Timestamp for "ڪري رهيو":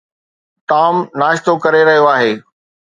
1.63-2.05